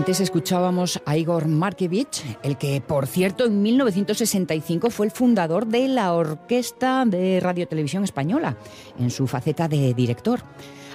Antes 0.02 0.18
escuchábamos 0.18 1.00
a 1.06 1.16
Igor 1.16 1.46
Markevich, 1.46 2.24
el 2.42 2.58
que, 2.58 2.80
por 2.80 3.06
cierto, 3.06 3.44
en 3.44 3.62
1965 3.62 4.90
fue 4.90 5.06
el 5.06 5.12
fundador 5.12 5.68
de 5.68 5.86
la 5.86 6.12
Orquesta 6.14 7.04
de 7.06 7.38
Radio 7.38 7.68
Televisión 7.68 8.02
Española, 8.02 8.56
en 8.98 9.12
su 9.12 9.28
faceta 9.28 9.68
de 9.68 9.94
director. 9.94 10.40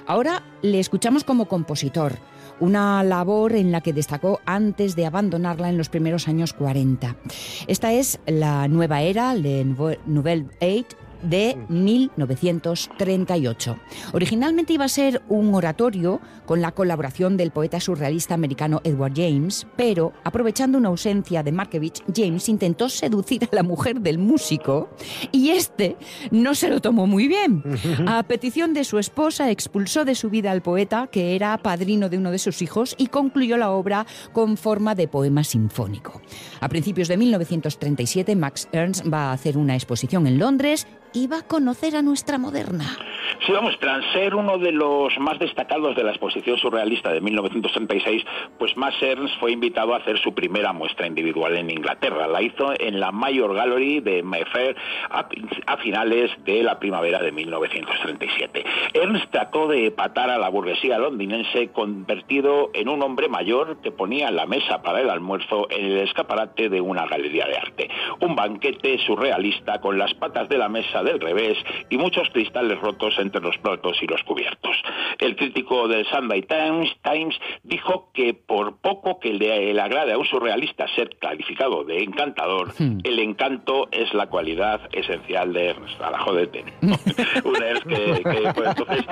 Ahora 0.06 0.42
le 0.60 0.78
escuchamos 0.78 1.24
como 1.24 1.48
compositor, 1.48 2.18
una 2.60 3.02
labor 3.02 3.54
en 3.54 3.72
la 3.72 3.80
que 3.80 3.94
destacó 3.94 4.40
antes 4.44 4.94
de 4.94 5.06
abandonarla 5.06 5.70
en 5.70 5.78
los 5.78 5.88
primeros 5.88 6.28
años 6.28 6.52
40. 6.52 7.16
Esta 7.66 7.94
es 7.94 8.20
la 8.26 8.68
nueva 8.68 9.00
era, 9.00 9.32
Le 9.32 9.64
Nouvelle 9.64 10.48
de 11.22 11.56
1938. 11.68 13.78
Originalmente 14.12 14.72
iba 14.72 14.84
a 14.84 14.88
ser 14.88 15.22
un 15.28 15.54
oratorio 15.54 16.20
con 16.46 16.60
la 16.60 16.72
colaboración 16.72 17.36
del 17.36 17.50
poeta 17.50 17.80
surrealista 17.80 18.34
americano 18.34 18.80
Edward 18.84 19.14
James, 19.14 19.66
pero 19.76 20.12
aprovechando 20.24 20.78
una 20.78 20.88
ausencia 20.88 21.42
de 21.42 21.52
Markevich, 21.52 22.02
James 22.14 22.48
intentó 22.48 22.88
seducir 22.88 23.44
a 23.44 23.54
la 23.54 23.62
mujer 23.62 24.00
del 24.00 24.18
músico 24.18 24.88
y 25.32 25.50
este 25.50 25.96
no 26.30 26.54
se 26.54 26.68
lo 26.68 26.80
tomó 26.80 27.06
muy 27.06 27.28
bien. 27.28 27.62
A 28.06 28.22
petición 28.22 28.74
de 28.74 28.84
su 28.84 28.98
esposa 28.98 29.50
expulsó 29.50 30.04
de 30.04 30.14
su 30.14 30.30
vida 30.30 30.50
al 30.50 30.62
poeta, 30.62 31.08
que 31.10 31.34
era 31.34 31.58
padrino 31.58 32.08
de 32.08 32.18
uno 32.18 32.30
de 32.30 32.38
sus 32.38 32.62
hijos, 32.62 32.94
y 32.98 33.08
concluyó 33.08 33.56
la 33.56 33.70
obra 33.70 34.06
con 34.32 34.56
forma 34.56 34.94
de 34.94 35.08
poema 35.08 35.44
sinfónico. 35.44 36.20
A 36.60 36.68
principios 36.68 37.08
de 37.08 37.16
1937, 37.16 38.36
Max 38.36 38.68
Ernst 38.72 39.04
va 39.12 39.30
a 39.30 39.32
hacer 39.32 39.58
una 39.58 39.74
exposición 39.74 40.26
en 40.26 40.38
Londres 40.38 40.86
iba 41.12 41.38
a 41.38 41.42
conocer 41.42 41.96
a 41.96 42.02
nuestra 42.02 42.38
moderna. 42.38 42.96
Sí, 43.46 43.52
vamos, 43.52 43.78
tras 43.78 44.04
ser 44.12 44.34
uno 44.34 44.58
de 44.58 44.72
los 44.72 45.16
más 45.18 45.38
destacados 45.38 45.94
de 45.94 46.02
la 46.02 46.10
exposición 46.10 46.58
surrealista 46.58 47.12
de 47.12 47.20
1936, 47.20 48.24
pues 48.58 48.76
Max 48.76 48.96
Ernst 49.00 49.38
fue 49.38 49.52
invitado 49.52 49.94
a 49.94 49.98
hacer 49.98 50.18
su 50.18 50.34
primera 50.34 50.72
muestra 50.72 51.06
individual 51.06 51.56
en 51.56 51.70
Inglaterra. 51.70 52.26
La 52.26 52.42
hizo 52.42 52.72
en 52.78 52.98
la 52.98 53.12
Mayor 53.12 53.54
Gallery 53.54 54.00
de 54.00 54.22
Mayfair 54.22 54.76
a, 55.10 55.76
finales 55.78 56.30
de 56.44 56.62
la 56.62 56.78
primavera 56.78 57.22
de 57.22 57.30
1937. 57.30 58.64
Ernst 58.94 59.30
trató 59.30 59.68
de 59.68 59.90
patar 59.92 60.30
a 60.30 60.38
la 60.38 60.48
burguesía 60.48 60.98
londinense 60.98 61.68
convertido 61.68 62.70
en 62.74 62.88
un 62.88 63.02
hombre 63.02 63.28
mayor 63.28 63.78
que 63.82 63.92
ponía 63.92 64.30
la 64.30 64.46
mesa 64.46 64.82
para 64.82 65.00
el 65.00 65.10
almuerzo 65.10 65.68
en 65.70 65.86
el 65.86 65.98
escaparate 65.98 66.68
de 66.68 66.80
una 66.80 67.06
galería 67.06 67.46
de 67.46 67.56
arte. 67.56 67.90
Un 68.20 68.34
banquete 68.34 68.98
surrealista 69.06 69.80
con 69.80 69.96
las 69.96 70.12
patas 70.14 70.48
de 70.48 70.58
la 70.58 70.68
mesa 70.68 70.97
del 71.02 71.20
revés 71.20 71.58
y 71.90 71.98
muchos 71.98 72.28
cristales 72.30 72.78
rotos 72.80 73.18
entre 73.18 73.40
los 73.40 73.56
platos 73.58 73.96
y 74.02 74.06
los 74.06 74.22
cubiertos. 74.24 74.76
El 75.18 75.36
crítico 75.36 75.88
del 75.88 76.06
Sunday 76.06 76.42
Times, 76.42 76.90
Times 77.02 77.36
dijo 77.62 78.10
que 78.12 78.34
por 78.34 78.76
poco 78.78 79.18
que 79.18 79.32
le, 79.32 79.78
agrade 79.80 80.12
a 80.12 80.18
un 80.18 80.26
surrealista 80.26 80.86
ser 80.94 81.10
calificado 81.18 81.84
de 81.84 82.02
encantador, 82.02 82.72
hmm. 82.78 83.00
el 83.04 83.18
encanto 83.18 83.88
es 83.90 84.12
la 84.14 84.28
cualidad 84.28 84.80
esencial 84.92 85.52
de 85.52 85.68
Ernst. 85.68 86.00
A 86.00 86.10
la 86.10 86.18
jodete. 86.18 86.64
un 87.44 87.62
Ernst 87.62 87.86
que, 87.86 88.52
pues, 88.54 88.68
entonces 88.68 89.04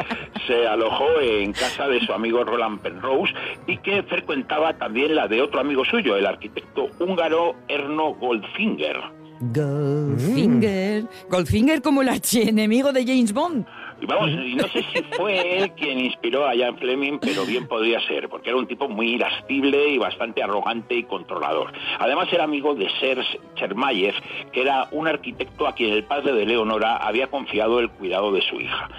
se 0.47 0.67
alojó 0.67 1.21
en 1.21 1.53
casa 1.53 1.89
de 1.89 2.01
su 2.01 2.13
amigo 2.13 2.45
Roland 2.45 2.81
Penrose 2.81 3.33
y 3.67 3.79
que 3.79 4.03
frecuentaba 4.05 4.75
también 4.75 5.15
la 5.15 5.29
de 5.29 5.43
otro 5.43 5.61
amigo 5.61 5.85
suyo, 5.85 6.17
el 6.17 6.27
arquitecto 6.27 6.89
húngaro 6.99 7.55
Erno 7.69 8.15
Goldfinger. 8.15 9.26
Goldfinger. 9.41 11.03
Mm. 11.03 11.09
Goldfinger 11.29 11.83
como 11.83 12.03
el 12.03 12.09
archienemigo 12.09 12.93
de 12.93 13.05
James 13.05 13.33
Bond. 13.33 13.67
Vamos, 14.07 14.31
no 14.31 14.69
sé 14.69 14.85
si 14.93 15.03
fue 15.17 15.59
él 15.59 15.73
quien 15.73 15.99
inspiró 15.99 16.47
a 16.47 16.55
Jan 16.55 16.77
Fleming, 16.77 17.19
pero 17.19 17.47
bien 17.47 17.67
podría 17.67 17.99
ser, 18.07 18.29
porque 18.29 18.51
era 18.51 18.59
un 18.59 18.67
tipo 18.67 18.89
muy 18.89 19.15
irascible 19.15 19.89
y 19.89 19.99
bastante 19.99 20.43
arrogante 20.43 20.95
y 20.97 21.05
controlador. 21.05 21.73
Además 21.99 22.29
era 22.31 22.45
amigo 22.45 22.75
de 22.75 22.89
Serge 23.01 23.41
Chermayev, 23.55 24.15
que 24.53 24.61
era 24.61 24.89
un 24.91 25.09
arquitecto 25.09 25.67
a 25.67 25.75
quien 25.75 25.95
el 25.95 26.05
padre 26.05 26.35
de 26.35 26.45
Leonora 26.45 26.99
había 26.99 27.29
confiado 27.29 27.81
el 27.81 27.89
cuidado 27.89 28.33
de 28.33 28.43
su 28.43 28.61
hija. 28.61 28.91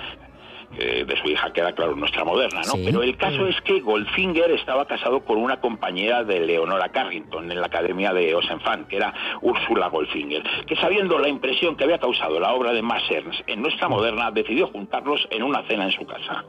Eh, 0.79 1.05
de 1.07 1.17
su 1.17 1.29
hija, 1.29 1.51
queda 1.53 1.71
claro, 1.71 1.95
nuestra 1.95 2.23
moderna, 2.25 2.61
¿no? 2.67 2.73
Pero 2.73 3.01
el 3.01 3.15
caso 3.17 3.47
es 3.47 3.59
que 3.61 3.79
Goldfinger 3.79 4.51
estaba 4.51 4.85
casado 4.85 5.21
con 5.21 5.37
una 5.37 5.59
compañera 5.59 6.23
de 6.23 6.41
Leonora 6.41 6.89
Carrington 6.89 7.49
en 7.49 7.61
la 7.61 7.67
Academia 7.67 8.13
de 8.13 8.35
Osenfant, 8.35 8.87
que 8.87 8.97
era 8.97 9.13
Úrsula 9.41 9.87
Goldfinger, 9.87 10.43
que 10.67 10.75
sabiendo 10.75 11.17
la 11.19 11.29
impresión 11.29 11.77
que 11.77 11.85
había 11.85 11.99
causado 11.99 12.39
la 12.39 12.53
obra 12.53 12.73
de 12.73 12.81
Massers 12.81 13.43
en 13.47 13.61
nuestra 13.61 13.87
moderna, 13.87 14.29
decidió 14.29 14.67
juntarlos 14.67 15.25
en 15.31 15.41
una 15.41 15.63
cena 15.67 15.85
en 15.85 15.91
su 15.93 16.05
casa. 16.05 16.43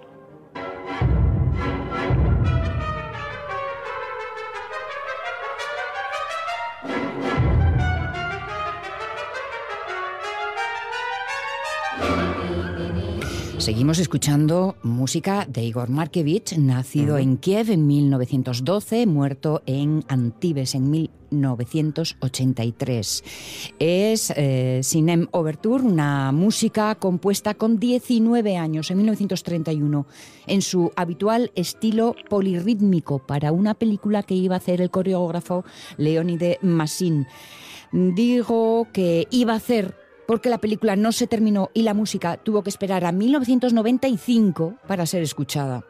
Seguimos 13.59 13.99
escuchando 13.99 14.77
música 14.85 15.45
de 15.49 15.65
Igor 15.65 15.91
Markevich, 15.91 16.57
nacido 16.57 17.19
en 17.19 17.39
Kiev 17.39 17.73
en 17.73 17.89
1912, 17.89 19.07
muerto 19.07 19.65
en 19.67 20.05
Antibes 20.07 20.77
en 20.77 20.93
1983. 20.93 23.25
Es 23.81 24.33
eh, 24.37 24.79
Sinem 24.85 25.27
Overture, 25.33 25.83
una 25.83 26.31
música 26.31 26.95
compuesta 26.95 27.55
con 27.55 27.81
19 27.81 28.57
años, 28.57 28.93
en 28.93 28.99
1931, 28.99 30.07
en 30.47 30.63
su 30.63 30.93
habitual 30.95 31.51
estilo 31.57 32.15
polirrítmico 32.31 33.19
para 33.19 33.51
una 33.51 33.75
película 33.75 34.23
que 34.23 34.35
iba 34.35 34.55
a 34.55 34.59
hacer 34.59 34.81
el 34.81 34.91
coreógrafo 34.91 35.65
Leonide 35.97 36.61
Massin. 36.63 37.27
Digo 37.91 38.87
que 38.93 39.27
iba 39.31 39.55
a 39.55 39.57
hacer 39.57 39.95
porque 40.29 40.51
la 40.51 40.59
película 40.59 40.95
no 40.95 41.11
se 41.11 41.27
terminó 41.27 41.71
y 41.73 41.85
la 41.85 41.95
música 41.95 42.37
tuvo 42.37 42.63
que 42.63 42.69
esperar 42.69 43.07
a 43.07 43.13
1995 43.13 44.75
para 44.87 45.07
ser 45.07 45.23
escuchada. 45.23 45.87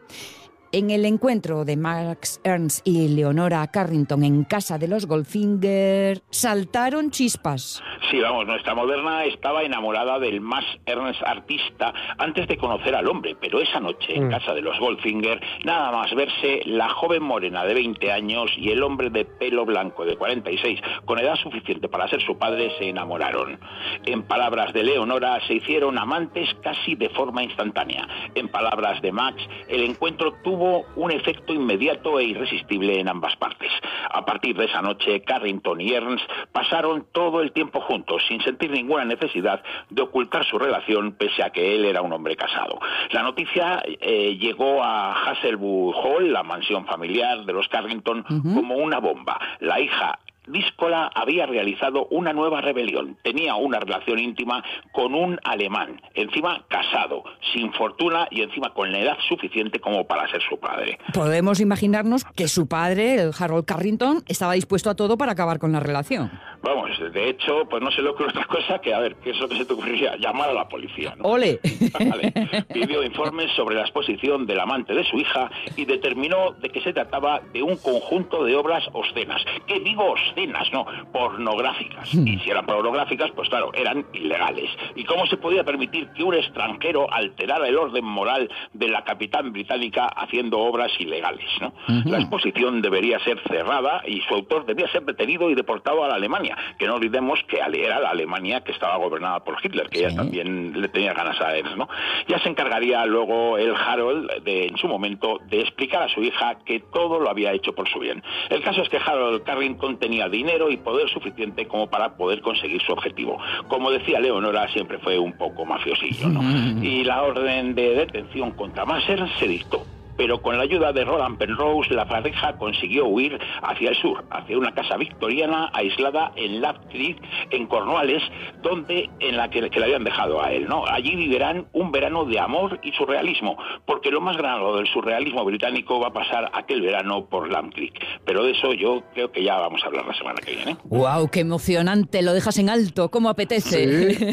En 0.70 0.90
el 0.90 1.06
encuentro 1.06 1.64
de 1.64 1.78
Max 1.78 2.42
Ernst 2.44 2.87
y 2.87 3.08
Leonora 3.08 3.66
Carrington 3.68 4.22
en 4.22 4.44
casa 4.44 4.76
de 4.76 4.87
los 4.87 5.06
Goldfinger, 5.06 6.20
saltaron 6.28 7.10
chispas. 7.10 7.82
Sí, 8.10 8.20
vamos, 8.20 8.46
nuestra 8.46 8.75
moderna 8.75 9.25
estaba 9.25 9.62
enamorada 9.62 10.18
del 10.18 10.42
más 10.42 10.66
Ernst 10.84 11.22
artista 11.22 11.94
antes 12.18 12.48
de 12.48 12.58
conocer 12.58 12.94
al 12.94 13.08
hombre, 13.08 13.34
pero 13.40 13.62
esa 13.62 13.80
noche 13.80 14.14
en 14.14 14.28
casa 14.28 14.52
de 14.52 14.60
los 14.60 14.78
Goldfinger, 14.78 15.40
nada 15.64 15.90
más 15.90 16.14
verse 16.14 16.60
la 16.66 16.90
joven 16.90 17.22
morena 17.22 17.64
de 17.64 17.72
20 17.72 18.12
años 18.12 18.50
y 18.58 18.68
el 18.68 18.82
hombre 18.82 19.08
de 19.08 19.25
pelo 19.25 19.64
blanco 19.64 20.04
de 20.04 20.16
46, 20.18 20.80
con 21.06 21.18
edad 21.18 21.37
suficiente 21.37 21.88
para 21.88 22.08
ser 22.08 22.20
su 22.20 22.37
padre, 22.37 22.72
se 22.78 22.90
enamoraron. 22.90 23.58
En 24.04 24.22
palabras 24.22 24.75
de 24.75 24.82
Leonora, 24.82 25.40
se 25.46 25.54
hicieron 25.54 25.98
amantes 25.98 26.46
casi 26.62 26.94
de 26.94 27.08
forma 27.08 27.42
instantánea. 27.42 28.06
En 28.34 28.48
palabras 28.48 29.00
de 29.00 29.12
Max, 29.12 29.42
el 29.68 29.82
encuentro 29.82 30.34
tuvo 30.44 30.57
hubo 30.58 30.86
un 30.96 31.12
efecto 31.12 31.54
inmediato 31.54 32.18
e 32.18 32.24
irresistible 32.24 32.98
en 32.98 33.08
ambas 33.08 33.36
partes. 33.36 33.70
A 34.10 34.24
partir 34.24 34.56
de 34.56 34.64
esa 34.64 34.82
noche, 34.82 35.22
Carrington 35.22 35.80
y 35.80 35.92
Ernst 35.92 36.28
pasaron 36.52 37.06
todo 37.12 37.40
el 37.40 37.52
tiempo 37.52 37.80
juntos, 37.80 38.22
sin 38.26 38.40
sentir 38.42 38.70
ninguna 38.70 39.04
necesidad 39.04 39.62
de 39.88 40.02
ocultar 40.02 40.44
su 40.44 40.58
relación, 40.58 41.12
pese 41.12 41.44
a 41.44 41.50
que 41.50 41.76
él 41.76 41.84
era 41.84 42.02
un 42.02 42.12
hombre 42.12 42.36
casado. 42.36 42.80
La 43.10 43.22
noticia 43.22 43.82
eh, 43.86 44.36
llegó 44.36 44.82
a 44.82 45.12
Hasselwood 45.12 45.94
Hall, 45.94 46.32
la 46.32 46.42
mansión 46.42 46.86
familiar 46.86 47.44
de 47.44 47.52
los 47.52 47.68
Carrington, 47.68 48.24
como 48.24 48.76
una 48.76 48.98
bomba. 48.98 49.38
La 49.60 49.80
hija 49.80 50.18
Díscola 50.49 51.11
había 51.14 51.47
realizado 51.47 52.07
una 52.11 52.33
nueva 52.33 52.61
rebelión. 52.61 53.17
Tenía 53.23 53.55
una 53.55 53.81
relación 53.81 54.19
íntima 54.19 54.62
con 54.93 55.14
un 55.14 55.38
alemán, 55.45 56.00
encima 56.14 56.64
casado, 56.69 57.25
sin 57.52 57.73
fortuna 57.73 58.28
y 58.31 58.43
encima 58.43 58.73
con 58.75 58.93
la 58.93 59.00
edad 59.00 59.17
suficiente 59.28 59.81
como 59.81 60.07
para 60.07 60.28
ser 60.31 60.43
su 60.49 60.59
padre. 60.59 60.99
Podemos 61.12 61.61
imaginarnos 61.61 62.25
que 62.25 62.49
su 62.49 62.69
padre, 62.69 63.14
el 63.14 63.33
Harold 63.38 63.64
Carrington, 63.64 64.23
estaba 64.26 64.55
dispuesto 64.55 64.90
a 64.90 64.95
todo 64.95 65.17
para 65.19 65.33
acabar 65.33 65.59
con 65.59 65.73
la 65.73 65.81
relación. 65.81 66.31
Vamos, 66.68 66.90
de 67.14 67.30
hecho, 67.30 67.66
pues 67.70 67.82
no 67.82 67.90
se 67.90 68.02
le 68.02 68.10
ocurre 68.10 68.28
otra 68.28 68.44
cosa 68.44 68.78
que, 68.78 68.92
a 68.92 68.98
ver, 68.98 69.16
¿qué 69.16 69.30
es 69.30 69.38
lo 69.38 69.48
que 69.48 69.56
se 69.56 69.64
te 69.64 69.72
ocurriría? 69.72 70.16
Llamar 70.16 70.50
a 70.50 70.52
la 70.52 70.68
policía. 70.68 71.14
¡Ole! 71.22 71.60
Vale. 71.98 72.30
Pidió 72.70 73.02
informes 73.02 73.50
sobre 73.52 73.76
la 73.76 73.82
exposición 73.82 74.44
del 74.44 74.60
amante 74.60 74.92
de 74.92 75.02
su 75.04 75.16
hija 75.16 75.50
y 75.76 75.87
determinó 75.87 76.52
de 76.52 76.68
que 76.68 76.82
se 76.82 76.92
trataba 76.92 77.40
de 77.54 77.62
un 77.62 77.76
conjunto 77.78 78.44
de 78.44 78.54
obras 78.54 78.84
obscenas. 78.92 79.42
¿Qué 79.66 79.80
digo 79.80 80.12
obscenas? 80.12 80.70
No, 80.70 80.84
pornográficas. 81.10 82.12
Hmm. 82.14 82.26
Y 82.26 82.38
si 82.40 82.50
eran 82.50 82.66
pornográficas, 82.66 83.30
pues 83.30 83.48
claro, 83.48 83.72
eran 83.72 84.04
ilegales. 84.12 84.68
¿Y 84.94 85.04
cómo 85.04 85.26
se 85.26 85.38
podía 85.38 85.64
permitir 85.64 86.10
que 86.10 86.22
un 86.22 86.34
extranjero 86.34 87.10
alterara 87.10 87.66
el 87.66 87.78
orden 87.78 88.04
moral 88.04 88.50
de 88.75 88.88
la 88.88 89.04
capitán 89.04 89.52
británica 89.52 90.04
haciendo 90.04 90.58
obras 90.58 90.92
ilegales? 90.98 91.48
¿no? 91.62 91.72
La 92.04 92.18
exposición 92.18 92.82
debería 92.82 93.18
ser 93.20 93.40
cerrada 93.48 94.02
y 94.06 94.20
su 94.28 94.34
autor 94.34 94.66
debía 94.66 94.87
ser 94.92 95.04
detenido 95.04 95.48
y 95.48 95.54
deportado 95.54 96.04
a 96.04 96.08
la 96.08 96.16
Alemania 96.16 96.57
que 96.78 96.86
no 96.86 96.94
olvidemos 96.94 97.40
que 97.48 97.58
era 97.58 98.00
la 98.00 98.10
Alemania 98.10 98.62
que 98.62 98.72
estaba 98.72 98.96
gobernada 98.96 99.40
por 99.40 99.56
Hitler, 99.62 99.88
que 99.88 100.00
ella 100.00 100.14
también 100.14 100.80
le 100.80 100.88
tenía 100.88 101.12
ganas 101.12 101.40
a 101.40 101.56
él, 101.56 101.66
¿no? 101.76 101.88
Ya 102.26 102.38
se 102.38 102.48
encargaría 102.48 103.04
luego 103.06 103.58
el 103.58 103.74
Harold, 103.74 104.42
de, 104.42 104.66
en 104.66 104.76
su 104.76 104.88
momento, 104.88 105.38
de 105.48 105.60
explicar 105.60 106.02
a 106.02 106.08
su 106.08 106.22
hija 106.22 106.58
que 106.64 106.80
todo 106.80 107.20
lo 107.20 107.30
había 107.30 107.52
hecho 107.52 107.74
por 107.74 107.88
su 107.88 107.98
bien. 107.98 108.22
El 108.50 108.62
caso 108.62 108.82
es 108.82 108.88
que 108.88 108.98
Harold 108.98 109.42
Carrington 109.42 109.98
tenía 109.98 110.28
dinero 110.28 110.70
y 110.70 110.76
poder 110.76 111.08
suficiente 111.08 111.66
como 111.66 111.88
para 111.88 112.16
poder 112.16 112.40
conseguir 112.40 112.80
su 112.82 112.92
objetivo. 112.92 113.38
Como 113.68 113.90
decía 113.90 114.20
Leonora, 114.20 114.68
siempre 114.68 114.98
fue 114.98 115.18
un 115.18 115.36
poco 115.36 115.64
mafiosillo, 115.64 116.28
¿no? 116.28 116.42
Y 116.82 117.04
la 117.04 117.22
orden 117.22 117.74
de 117.74 117.94
detención 117.94 118.52
contra 118.52 118.84
Masser 118.84 119.26
se 119.38 119.46
dictó 119.46 119.84
pero 120.18 120.42
con 120.42 120.58
la 120.58 120.64
ayuda 120.64 120.92
de 120.92 121.04
Roland 121.04 121.38
Penrose 121.38 121.94
la 121.94 122.06
pareja 122.06 122.58
consiguió 122.58 123.06
huir 123.06 123.38
hacia 123.62 123.90
el 123.90 123.96
sur, 123.96 124.25
hacia 124.30 124.58
una 124.58 124.75
casa 124.75 124.96
victoriana 124.96 125.70
aislada 125.72 126.32
en 126.34 126.60
Lap 126.60 126.76
Creek, 126.90 127.16
en 127.50 127.66
Cornwallis, 127.68 128.22
donde 128.60 129.08
en 129.20 129.37
la 129.37 129.48
que, 129.48 129.62
le 129.62 129.84
habían 129.84 130.04
dejado 130.04 130.42
a 130.42 130.52
él. 130.52 130.66
¿no? 130.68 130.84
Allí 130.87 131.14
vivirán 131.14 131.68
un 131.72 131.92
verano 131.92 132.25
de 132.25 132.40
amor 132.40 132.80
y 132.82 132.92
surrealismo, 132.92 133.56
porque 133.87 134.10
lo 134.10 134.20
más 134.20 134.37
grande 134.37 134.48
del 134.76 134.88
surrealismo 134.88 135.44
británico 135.44 136.00
va 136.00 136.08
a 136.08 136.12
pasar 136.12 136.50
aquel 136.52 136.82
verano 136.82 137.26
por 137.26 137.50
Lamb 137.50 137.72
Creek. 137.72 137.94
Pero 138.25 138.42
de 138.42 138.50
eso 138.50 138.72
yo 138.75 139.04
creo 139.14 139.30
que 139.30 139.44
ya 139.44 139.56
vamos 139.58 139.82
a 139.84 139.87
hablar 139.87 140.04
la 140.06 140.14
semana 140.14 140.40
que 140.44 140.56
viene. 140.56 140.76
¡Wow! 140.84 141.28
¡Qué 141.30 141.40
emocionante! 141.40 142.22
Lo 142.22 142.32
dejas 142.32 142.58
en 142.58 142.70
alto, 142.70 143.10
¿cómo 143.10 143.28
apetece? 143.28 143.78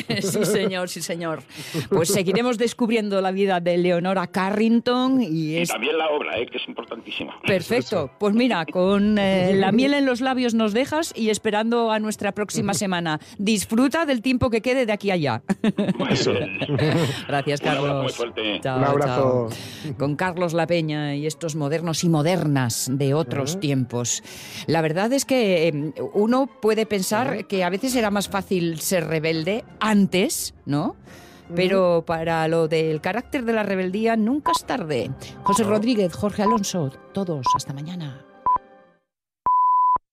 Sí, 0.26 0.46
señor, 0.46 0.90
sí, 0.90 1.02
señor. 1.02 1.44
Pues 1.90 2.10
seguiremos 2.10 2.58
descubriendo 2.58 3.22
la 3.22 3.32
vida 3.32 3.60
de 3.60 3.78
Leonora 3.78 4.28
Carrington 4.28 5.22
y 5.22 5.58
es 5.58 5.75
también 5.76 5.98
la 5.98 6.08
obra, 6.08 6.40
¿eh? 6.40 6.46
que 6.46 6.58
es 6.58 6.66
importantísima. 6.70 7.38
Perfecto. 7.46 8.10
Pues 8.18 8.34
mira, 8.34 8.66
con 8.66 9.18
eh, 9.18 9.54
la 9.56 9.74
miel 9.74 9.94
en 9.94 10.06
los 10.06 10.22
labios 10.22 10.54
nos 10.54 10.72
dejas 10.72 11.12
y 11.14 11.30
esperando 11.30 11.92
a 11.92 12.00
nuestra 12.00 12.32
próxima 12.32 12.74
semana. 12.86 13.20
Disfruta 13.38 14.06
del 14.06 14.22
tiempo 14.22 14.50
que 14.50 14.62
quede 14.62 14.86
de 14.86 14.94
aquí 14.94 15.12
a 15.12 15.16
allá. 15.16 15.42
Gracias, 17.28 17.60
Carlos. 17.60 18.18
Un 18.22 18.68
abrazo. 18.86 19.50
Con 19.98 20.16
Carlos 20.16 20.54
La 20.54 20.66
Peña 20.66 21.14
y 21.14 21.26
estos 21.28 21.58
modernos 21.58 22.06
y 22.06 22.10
modernas 22.10 22.90
de 22.90 23.14
otros 23.14 23.60
tiempos. 23.60 24.24
La 24.68 24.82
verdad 24.82 25.12
es 25.12 25.26
que 25.26 25.68
em, 25.68 25.92
uno 26.14 26.48
puede 26.62 26.86
pensar 26.86 27.48
que 27.48 27.66
a 27.66 27.70
veces 27.70 27.98
era 27.98 28.12
más 28.12 28.30
fácil 28.30 28.80
ser 28.80 29.08
rebelde 29.08 29.66
antes, 29.82 30.56
¿no? 30.66 30.96
Pero 31.54 32.04
para 32.06 32.48
lo 32.48 32.68
del 32.68 33.02
carácter 33.02 33.46
de 33.46 33.54
la 33.54 33.64
rebeldía 33.64 34.16
nunca 34.16 34.52
es 34.56 34.66
tarde. 34.66 35.12
José 35.44 35.64
Rodríguez, 35.64 36.14
Jorge 36.14 36.44
Alonso, 36.44 36.92
todos, 37.14 37.46
hasta 37.56 37.74
mañana. 37.74 38.25